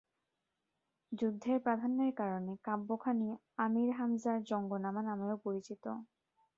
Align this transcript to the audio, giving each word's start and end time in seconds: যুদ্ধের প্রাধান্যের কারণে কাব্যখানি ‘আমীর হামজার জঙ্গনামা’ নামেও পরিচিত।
যুদ্ধের 1.11 1.57
প্রাধান্যের 1.59 2.11
কারণে 2.15 2.53
কাব্যখানি 2.63 3.27
‘আমীর 3.57 3.89
হামজার 3.97 4.37
জঙ্গনামা’ 4.43 5.01
নামেও 5.09 5.35
পরিচিত। 5.45 5.83